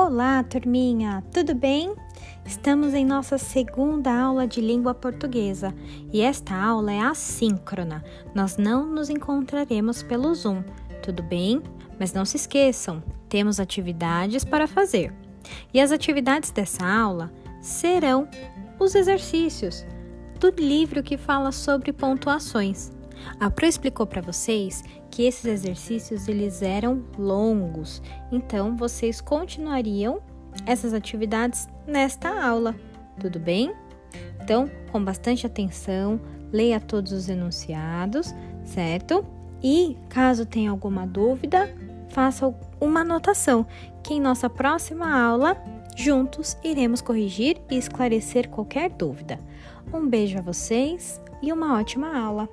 [0.00, 1.92] Olá, turminha, tudo bem?
[2.46, 5.74] Estamos em nossa segunda aula de língua portuguesa
[6.12, 8.04] e esta aula é assíncrona.
[8.32, 10.62] Nós não nos encontraremos pelo Zoom,
[11.02, 11.60] tudo bem?
[11.98, 15.12] Mas não se esqueçam, temos atividades para fazer.
[15.74, 18.28] E as atividades dessa aula serão
[18.78, 19.84] os exercícios
[20.38, 22.92] do livro que fala sobre pontuações.
[23.40, 30.20] A Pro explicou para vocês que esses exercícios eles eram longos, então vocês continuariam
[30.66, 32.74] essas atividades nesta aula,
[33.18, 33.72] tudo bem?
[34.42, 36.20] Então, com bastante atenção,
[36.52, 39.24] leia todos os enunciados, certo?
[39.62, 41.74] E caso tenha alguma dúvida,
[42.08, 43.66] faça uma anotação,
[44.02, 45.56] que em nossa próxima aula,
[45.96, 49.38] juntos iremos corrigir e esclarecer qualquer dúvida.
[49.92, 52.48] Um beijo a vocês e uma ótima aula!